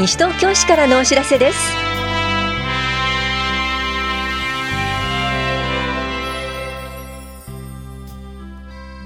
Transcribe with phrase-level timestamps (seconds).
[0.00, 1.58] 西東京市からのお知らせです。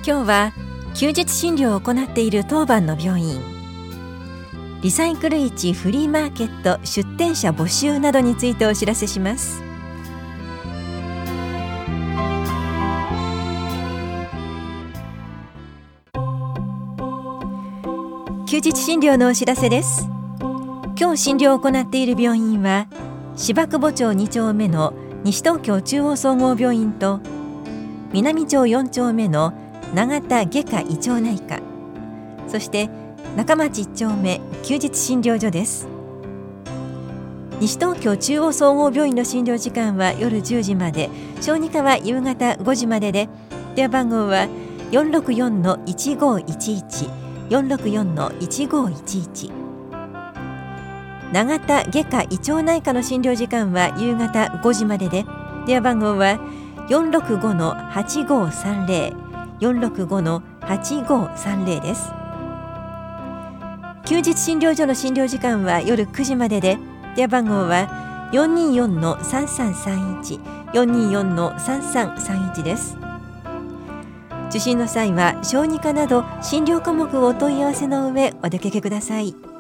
[0.07, 0.53] 今日は
[0.95, 3.43] 休日診療を行っている当番の病院。
[4.83, 9.65] リサイクル市フリーマーケット出店者募集などについてお知らせします。
[18.47, 20.14] 休日診療のお知らせです。
[20.97, 22.87] 今日診療を行っている病院は
[23.35, 24.95] 芝久保町2丁目の
[25.25, 27.19] 西東京中央総合病院と
[28.13, 29.53] 南町4丁目の
[29.93, 31.59] 永田外科胃腸内科。
[32.47, 32.89] そして
[33.37, 35.89] 中町1丁目休日診療所です。
[37.61, 43.29] 西東京中央総合病院の診療時間は夜10時まで小児科は夕方5時までで
[43.75, 44.47] 電話番号は
[44.93, 49.64] 464-1511 464-1511
[51.33, 55.25] 永田外科胃腸内科の診療時間は夕方5時までで。
[55.67, 56.39] 電話番号は
[56.89, 59.25] 465-8530
[59.61, 62.13] 465-8530です。
[64.05, 66.77] 休日診療所の診療時間は夜9時までで。
[67.17, 70.41] 電話番号は424-3331
[70.75, 72.99] 424-3331です。
[74.51, 79.54] 受診の際は小児科など診療科目をお問い合わせの上お出かけください。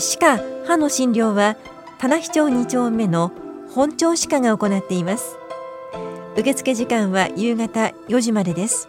[0.00, 1.56] 歯科歯の診療は
[1.98, 3.32] 棚視町2丁目の
[3.70, 5.36] 本町歯科が行っています。
[6.36, 8.88] 受付時間は夕方4時までです。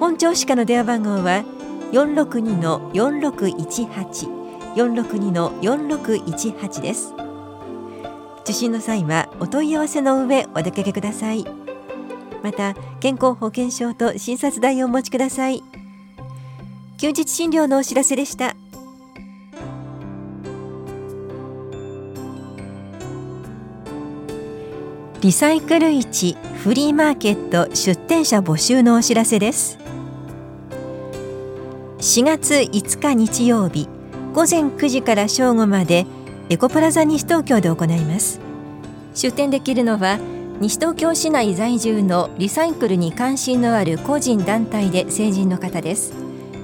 [0.00, 1.44] 本町歯科の電話番号は
[1.92, 4.38] 462-4618
[4.74, 7.12] 462-4618です。
[8.42, 11.44] 受診の際はお問い合わせの上お出かけください。
[12.42, 15.62] また健康保険証と診察代をお持ちください。
[16.96, 18.56] 休日診療のお知らせでした。
[25.28, 29.78] リサイクル市フリーマーケット出店者募集のお知らせです。
[31.98, 33.90] 4月5日日曜日
[34.32, 36.06] 午前9時から正午まで
[36.48, 38.40] エコプラザ西東京で行います。
[39.14, 40.18] 出店できるのは
[40.60, 46.14] 西東京市内在住のリサイクルに関心のある個人団体で成人の方です。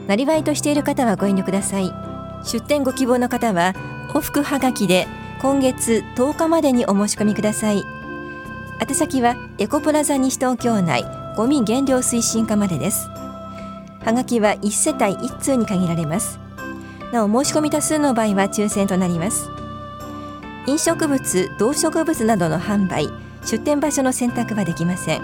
[0.09, 1.93] なりわいとしている方はご遠慮ください。
[2.47, 3.75] 出店ご希望の方は
[4.15, 5.07] 往復はがきで
[5.43, 7.94] 今月10日までにお申し込みください。
[8.81, 11.05] 宛先はエコプラザ西東京内
[11.37, 13.09] ゴミ減量推進課までです。
[14.05, 16.39] はがきは1世帯1通に限られます。
[17.13, 19.49] なお申し込み多数の場合は抽選となります。
[20.67, 23.09] 飲食物動植物などの販売
[23.45, 25.23] 出店場所の選択はできません。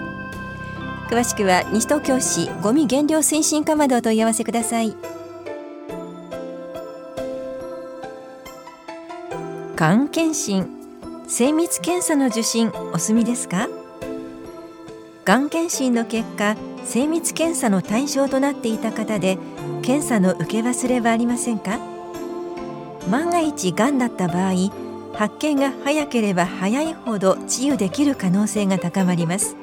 [1.09, 4.95] 詳しくは西東京市ゴミ減量推進課までお問い合わせください。
[9.75, 10.80] がん検診
[11.33, 13.69] 精密検査の受診お済みですか？
[15.23, 19.37] がん検診の結果精密検査の対象となっていた方で
[19.81, 21.79] 検査の受け忘れはありませんか？
[23.09, 24.73] 万が一がんだった場合
[25.13, 29.55] 発見が早ければ早いほど治癒できる可能性が高まります。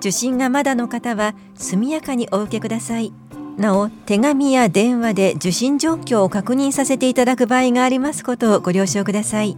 [0.00, 3.12] 受診がまだの方は速やかにお受けください。
[3.56, 9.56] なお手紙や電話で受診状況を確認させていただく場合がありますことをご了承ください。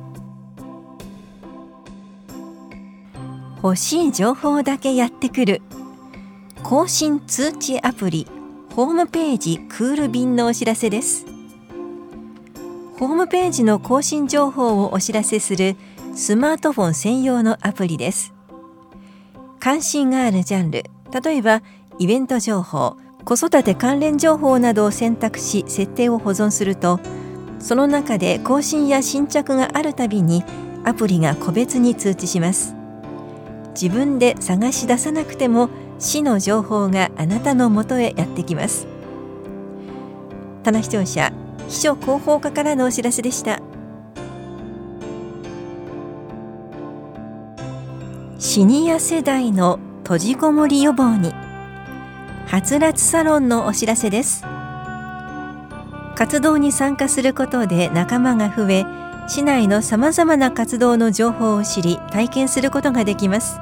[3.63, 5.63] 欲しい情報だけやってくる。
[6.63, 8.27] 更新通知アプリ
[8.75, 11.27] ホームページクール便のお知らせです。
[12.99, 15.77] ホームページの更新情報をお知らせする
[16.15, 18.33] スマートフォン専用のアプリです。
[19.61, 20.85] 関心があるジャンル
[21.23, 21.63] 例えば
[21.99, 26.99] イベント情報子育て関連情報などを選択し設定を保存すると
[27.61, 30.43] その中で更新や新着があるたびに
[30.85, 32.82] アプリが個別に通知します。
[33.75, 35.69] 自分で探し出さなくても
[35.99, 38.87] 市の情報があなたのもとへやってきます。
[40.63, 41.33] 棚視聴者
[41.69, 43.61] 秘書広報課からのお知らせでした。
[48.39, 51.33] シニア世代の閉じこもり予防に
[52.47, 54.45] はつらつサロンのお知らせです。
[56.15, 58.85] 活動に参加することで仲間が増え
[59.33, 63.59] 市内のさまざまな活動の情報を知り体験することができます。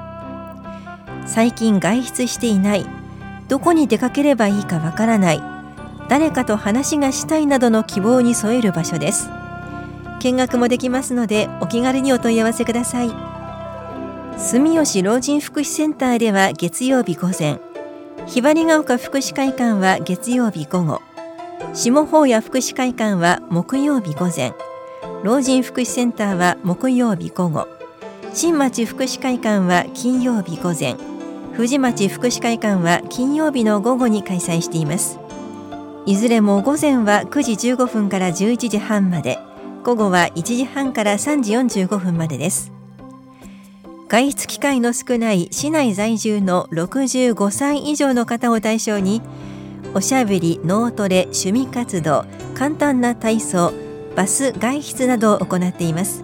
[1.26, 2.84] 最近外出していない
[3.46, 5.40] どこに出かければいいかわからない
[6.08, 9.30] 誰かと話がしたいなどの希望に添える場所です。
[10.18, 13.12] 見学もできますのでお気軽にお問い合わせください。
[14.38, 17.60] 住吉老人福祉センターでは月曜日午前
[18.26, 21.00] ひばりが丘福祉会館は月曜日午後
[21.74, 24.52] 下法屋福祉会館は木曜日午前
[25.22, 27.68] 老人福祉センターは木曜日午後。
[28.32, 30.96] 新町福祉会館は金曜日午前。
[31.52, 35.18] 藤町福祉会館は金曜日の午後に開催しています。
[36.06, 39.38] いずれも午前は9時15分から11時半まで。
[39.84, 41.52] 午後は1時半から3時
[41.84, 42.72] 45分までです。
[44.08, 49.20] 外出機会の少ない市内在住の65歳以上の方を対象に
[49.92, 52.24] おしゃべり、脳トレ、趣味活動、
[52.54, 53.89] 簡単な体操、
[54.20, 56.22] バス外出などを行っています。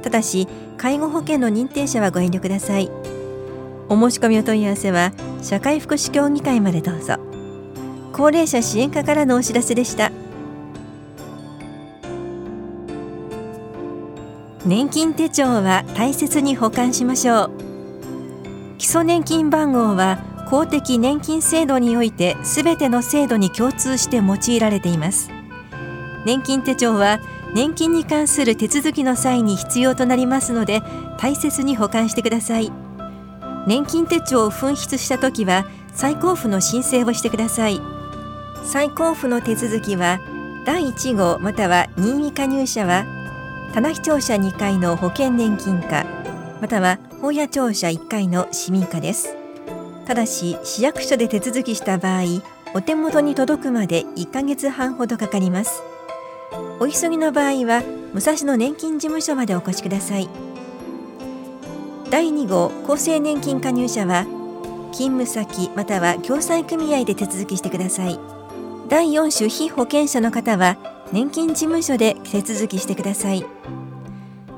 [0.00, 0.48] ただし
[0.78, 2.90] 介護保険の認定者はご遠慮ください。
[3.90, 7.16] お申し込みお問い合わせは社会福祉協議会までどうぞ。
[8.14, 10.10] 高齢者支援課からのお知らせでした。
[14.64, 17.50] 年金手帳は大切に保管しましょう。
[18.78, 25.41] 基礎年金番号は公的年金制度においてすべての制度に共通して用いられています。
[26.24, 27.20] 年金手帳は
[27.54, 30.82] 年金に関する手続きの際に必要となりますので
[31.18, 32.72] 大切に保管してください。
[33.66, 37.80] 年金手帳を紛失した時は再交付の申請をしてください。
[38.64, 40.20] 再交付の手続きは
[40.64, 43.04] 第1号または任意加入者は
[43.74, 46.06] 棚視聴者2階の保険年金課
[46.60, 49.36] または法屋庁舎1階の市民課です。
[50.06, 52.22] ただし市役所で手続きした場合
[52.74, 55.82] お手元に届くまで1ヶ月半ほどかかります。
[56.80, 57.82] お急ぎの場合は
[58.12, 60.28] 武蔵野年金事務所までお越しください。
[62.10, 64.26] 第2号厚生年金加入者は
[64.92, 68.18] 勤務先または共済組合で手続きしてください。
[68.88, 70.76] 第4種被保険者の方は
[71.12, 73.44] 年金事務所で手続きしてください。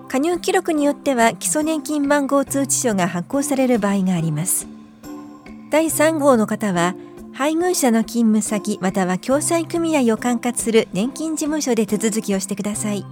[0.09, 4.67] 加入記録によっては基礎年金番号通知書が発行される場合があります。
[5.71, 6.95] 第3号の方は
[7.35, 13.05] 配偶者の勤務先または共済組合を管轄する年金事務所で手続きをしてください。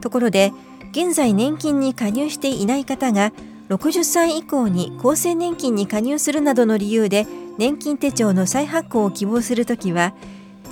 [0.00, 0.52] ところで
[0.90, 3.32] 現在年金に加入していない方が
[3.68, 7.26] 60歳以降に厚生年金に加入するなどの理由で
[7.58, 10.12] 年金手帳の再発行を希望するときは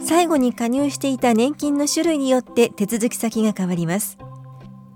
[0.05, 4.19] 最後に加入していた年金の種類によって手続き先が変わります。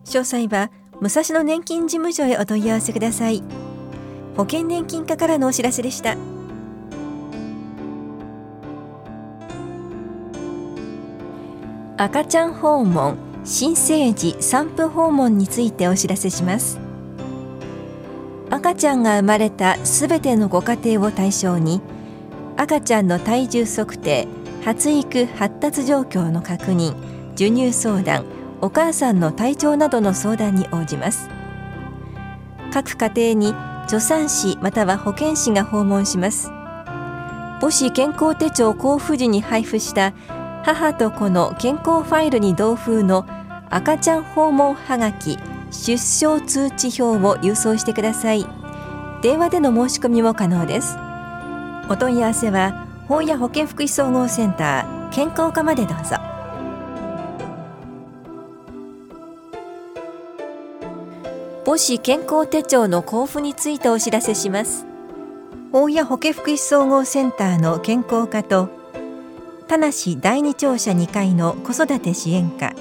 [0.07, 3.45] 詳細は武蔵野年金事務所へお問い合わせください。
[4.37, 6.34] 保険年金課からのお知らせでした。
[11.97, 16.81] 赤ちゃん訪問新生児産婦訪問についてお知らせします。
[18.51, 21.81] 赤ちゃんが生まれたすべてのご家庭を対象に
[22.57, 24.27] 赤ちゃんの体重測定
[24.65, 26.97] 発育発達状況の確認
[27.37, 28.25] 授乳相談
[28.61, 31.29] お母さんの体調などの相談に応じます。
[32.73, 33.55] 各家庭に
[33.87, 36.51] 助産師または保健師が訪問します。
[37.61, 40.13] 母子健康手帳交付時に配布した
[40.65, 43.27] 母と子の健康ファイルに同封の
[43.69, 45.39] 赤ちゃん訪問はがき
[45.71, 48.47] 出生通知表を郵送してください。
[49.21, 50.97] 電話での申し込みも可能です。
[51.91, 56.17] お問い合わせは本屋保健福祉総合センター健康課までどうぞ。
[61.67, 64.87] 母子健康手帳の交付についてお知らせします。
[65.73, 68.84] 本屋保健福祉総合センターの健康課と
[69.67, 69.91] 田無
[70.21, 72.75] 第二庁舎2階の子育て支援課。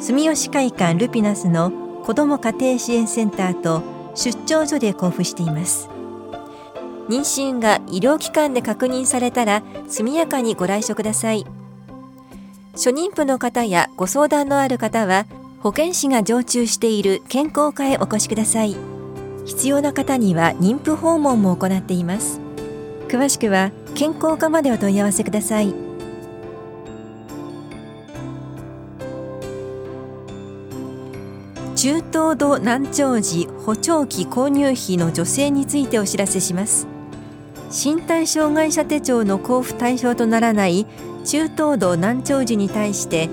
[0.00, 1.70] 住吉会館ルピナスの
[2.04, 3.82] 子ども家庭支援センターと
[4.14, 5.88] 出張所で交付しています。
[7.08, 11.44] 妊娠が医療機関で確認されたら速やかにご来所ください。
[12.72, 15.26] 初妊婦の方やご相談のある方は
[15.58, 18.76] 保健師が常駐している健康課へお越しください。
[19.44, 22.40] 必要な方には妊婦訪問も行っています。
[23.08, 25.74] 詳しくは健康課までお問い合わせください。
[31.76, 36.86] 中等度難聴時補聴器購入費の助成についてお知らせします。
[37.70, 40.86] 身体障害者手帳の交付対象とならない
[41.24, 43.30] 中等度難聴時に対して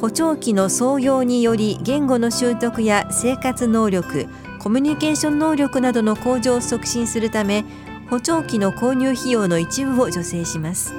[0.00, 4.28] 補聴器の創用により言語の習得や生活能力
[4.60, 7.64] コミュニケーション能力などの向上を促進するため
[8.10, 10.92] 補聴器の購入費用の一部を助成します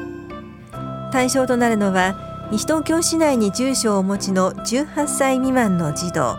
[1.12, 6.38] 対象となるのは西東京市内に住所をお持ちの18歳未満の児童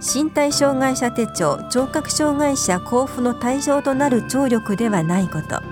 [0.00, 5.62] 身体障害者手帳聴覚障害者交付の対象となる聴力ではないこと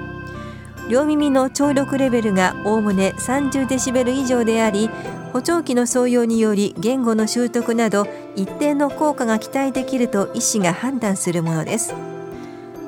[0.88, 4.88] 両耳の聴力レベルがおおむね30デシベル以上であり
[5.34, 12.11] 補聴器の創用により言語の習得など一定の効果が期待できると医師が判断するものです。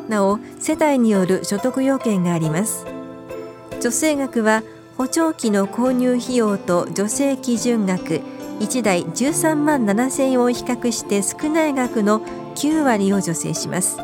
[0.09, 2.87] なお世帯による所得要件があります。
[3.81, 4.63] 助成額は
[4.97, 8.21] 補聴器の購入費用と助成基準額
[8.61, 12.21] 1台13万7000円を比較して少ない額の
[12.55, 13.99] 9割を助成します。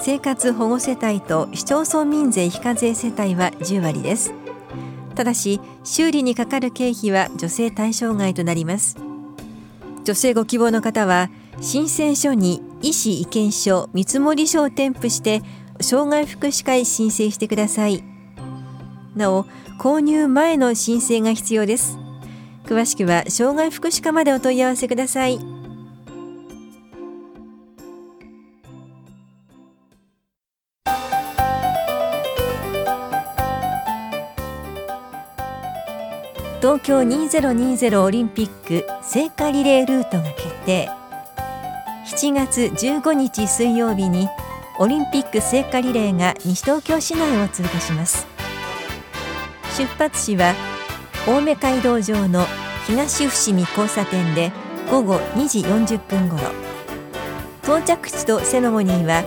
[0.00, 4.32] 生活保護世帯と市町村民税非課税世帯は10割です。
[5.14, 8.96] ただし修理にかかる経費は助成対象外となります。
[10.04, 11.28] 助成ご希望の方は
[11.60, 15.42] 申請書に医師意見書見積書を添付して
[15.80, 18.02] 障害福祉課へ申請してください。
[19.14, 19.44] なお
[19.78, 21.98] 購入前の申請が必要です。
[22.64, 25.38] 詳しくは障害福祉課までお問い合わせください。
[36.60, 40.97] 東京2020オリンピック聖火リレールートが決定。
[42.08, 44.28] 7月15日水曜日に
[44.78, 48.26] オリンピック聖火リレーが西東京市内を通過します。
[49.76, 50.54] 出発地は
[51.26, 52.46] 青梅街道上の
[52.86, 54.52] 東伏見交差点で
[54.90, 56.44] 午後2時40分ごろ
[57.62, 59.22] 到着地とセレモニーは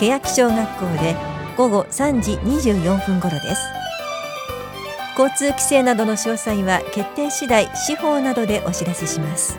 [0.00, 1.14] 欅小学校で
[1.56, 3.62] 午後3時24分ごろです。
[5.16, 9.56] 交通規制などの詳細は決定次第司法などでお知らせします。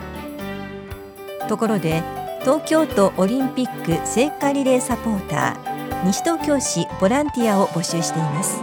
[1.48, 8.62] ところで東京都オリンピック聖火リレーサポーター西東京市ボランティアを募集しています。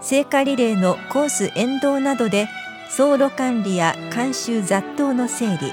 [0.00, 2.46] 聖火リレーのコース沿道などで
[2.86, 5.72] 走路管理や監修雑踏の整理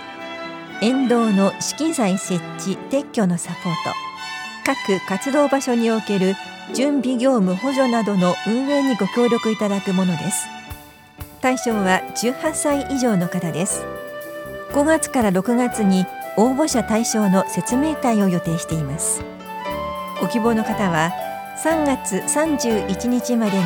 [0.81, 4.09] 沿道の資金材設置撤去のサポート
[4.63, 6.35] 各活動場所における
[6.75, 10.47] 準備業務補助などの運営にご協力いただくものです。
[11.41, 13.83] 対象は18歳以上の方です。
[14.71, 16.05] 5月から6月に
[16.39, 19.21] 応募者対象の説明会を予定しています。
[20.21, 21.11] ご希望の方は
[21.63, 23.63] 3月31日までに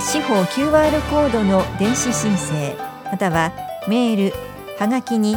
[0.00, 3.52] 司法 QR コードの電子申請または
[3.86, 4.34] メール
[4.78, 5.36] はがきに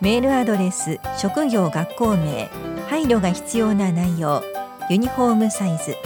[0.00, 2.48] メールアドレス職業学校名
[2.88, 4.42] 配慮が必要な内容
[4.90, 5.96] ユニフォームサイズ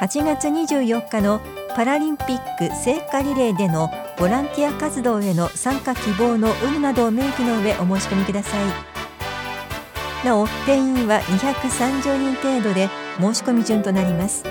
[0.00, 1.40] 8月24日の
[1.74, 10.26] パラリンピック聖火リレーでのボランティア活動への参加希望の有無などを明記の上お申し込みください。
[10.26, 12.88] なお定員は230人程度で
[13.20, 14.42] 申し込み順となります。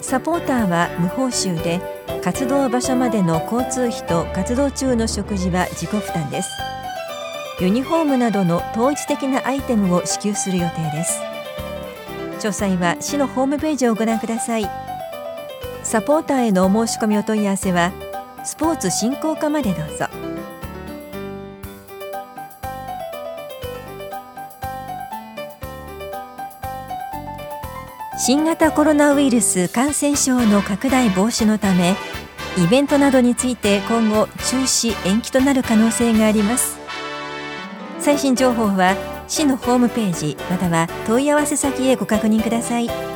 [0.00, 1.80] サポーターは無報酬で
[2.24, 6.48] 活動場所までの交通費と活動中の食事は自己負担です。
[7.60, 11.20] ユニフォームなどの統一的なアイテムを支給する予定です。
[12.38, 14.70] 詳細は市のホームページをご覧ください。
[15.82, 17.92] サポーターへのお申し込みお問い合わせは
[18.46, 20.06] スポーツ振興課までどうぞ。
[28.18, 31.96] 新型コロナウイルス感染症の拡大防止のため
[32.56, 36.78] イベントなどについて今後中止延期となる可能性があります。
[37.98, 38.94] 最新情報は
[39.26, 43.15] 市のホームページまたは問い合わせ先へご確認ください。